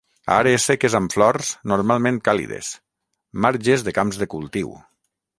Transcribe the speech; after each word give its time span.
Àrees 0.35 0.63
seques 0.69 0.93
amb 0.99 1.11
flors, 1.15 1.49
normalment 1.73 2.17
càlides; 2.29 2.69
marges 3.47 3.85
de 3.89 3.93
camps 3.99 4.19
de 4.23 4.29
cultiu. 4.35 4.73